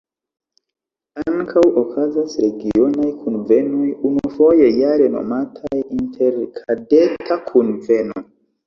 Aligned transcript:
Ankaŭ 1.23 1.63
okazas 1.81 2.33
regionaj 2.45 3.11
kunvenoj 3.27 3.93
unufoje 4.11 4.73
jare 4.81 5.13
nomataj 5.19 5.85
"interkadeta 6.01 7.43
kunveno". 7.53 8.31